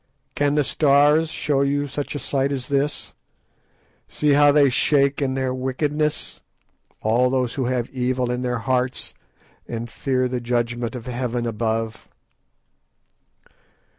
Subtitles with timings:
[0.33, 3.13] "Can the Stars show you such a sight as this?
[4.07, 6.41] See how they shake in their wickedness,
[7.01, 9.13] all those who have evil in their hearts
[9.67, 12.07] and fear the judgment of 'Heaven above.